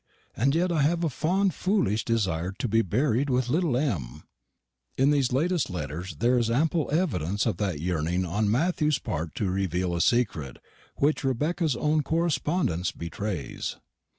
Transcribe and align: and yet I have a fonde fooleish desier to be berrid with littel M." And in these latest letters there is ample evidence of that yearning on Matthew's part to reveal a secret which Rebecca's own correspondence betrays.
and 0.35 0.55
yet 0.55 0.71
I 0.71 0.81
have 0.81 1.03
a 1.03 1.09
fonde 1.09 1.51
fooleish 1.53 2.03
desier 2.05 2.57
to 2.57 2.67
be 2.67 2.81
berrid 2.81 3.29
with 3.29 3.49
littel 3.49 3.77
M." 3.77 4.23
And 4.23 4.23
in 4.97 5.11
these 5.11 5.31
latest 5.31 5.69
letters 5.69 6.15
there 6.15 6.39
is 6.39 6.49
ample 6.49 6.89
evidence 6.91 7.45
of 7.45 7.57
that 7.57 7.79
yearning 7.79 8.25
on 8.25 8.49
Matthew's 8.49 8.97
part 8.97 9.35
to 9.35 9.51
reveal 9.51 9.93
a 9.93 10.01
secret 10.01 10.57
which 10.95 11.23
Rebecca's 11.23 11.75
own 11.75 12.01
correspondence 12.01 12.91
betrays. 12.91 13.75